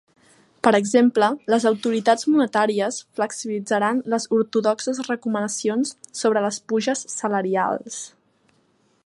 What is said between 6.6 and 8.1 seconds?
puges salarials?